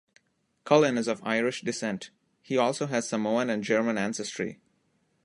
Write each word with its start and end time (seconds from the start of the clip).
Cullen 0.63 0.97
is 0.97 1.07
of 1.07 1.21
Irish 1.23 1.61
descent; 1.61 2.09
he 2.41 2.57
also 2.57 2.87
has 2.87 3.07
Samoan 3.07 3.51
and 3.51 3.63
German 3.63 3.99
ancestry. 3.99 4.59